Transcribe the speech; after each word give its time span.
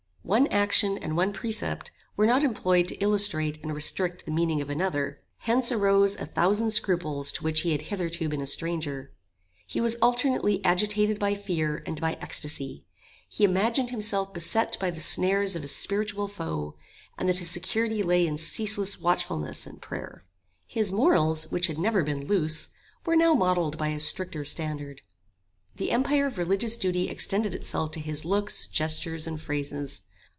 One 0.23 0.47
action 0.47 0.97
and 0.99 1.17
one 1.17 1.33
precept 1.33 1.91
were 2.15 2.27
not 2.27 2.43
employed 2.43 2.87
to 2.87 2.95
illustrate 2.97 3.59
and 3.61 3.73
restrict 3.73 4.23
the 4.25 4.31
meaning 4.31 4.61
of 4.61 4.69
another. 4.69 5.19
Hence 5.39 5.73
arose 5.73 6.15
a 6.15 6.25
thousand 6.25 6.71
scruples 6.71 7.33
to 7.33 7.43
which 7.43 7.61
he 7.61 7.71
had 7.73 7.81
hitherto 7.81 8.29
been 8.29 8.39
a 8.39 8.47
stranger. 8.47 9.11
He 9.67 9.81
was 9.81 9.97
alternately 10.01 10.63
agitated 10.63 11.19
by 11.19 11.35
fear 11.35 11.83
and 11.85 11.99
by 11.99 12.13
ecstacy. 12.21 12.85
He 13.27 13.43
imagined 13.43 13.89
himself 13.89 14.33
beset 14.33 14.77
by 14.79 14.89
the 14.89 15.01
snares 15.01 15.57
of 15.57 15.65
a 15.65 15.67
spiritual 15.67 16.29
foe, 16.29 16.75
and 17.17 17.27
that 17.27 17.39
his 17.39 17.49
security 17.49 18.01
lay 18.01 18.25
in 18.25 18.37
ceaseless 18.37 19.01
watchfulness 19.01 19.65
and 19.65 19.81
prayer. 19.81 20.23
His 20.65 20.93
morals, 20.93 21.51
which 21.51 21.67
had 21.67 21.79
never 21.79 22.03
been 22.03 22.25
loose, 22.27 22.69
were 23.05 23.17
now 23.17 23.33
modelled 23.33 23.77
by 23.77 23.89
a 23.89 23.99
stricter 23.99 24.45
standard. 24.45 25.01
The 25.75 25.91
empire 25.91 26.27
of 26.27 26.37
religious 26.37 26.77
duty 26.77 27.09
extended 27.09 27.53
itself 27.53 27.91
to 27.93 27.99
his 27.99 28.23
looks, 28.23 28.67
gestures, 28.67 29.27
and 29.27 29.41
phrases. 29.41 30.03